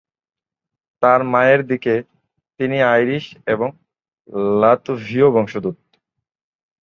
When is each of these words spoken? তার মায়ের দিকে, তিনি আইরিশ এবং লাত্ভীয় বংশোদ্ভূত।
তার 1.03 1.23
মায়ের 1.23 1.61
দিকে, 1.67 1.93
তিনি 2.59 2.77
আইরিশ 2.93 3.25
এবং 3.47 3.69
লাত্ভীয় 4.59 5.27
বংশোদ্ভূত। 5.31 5.77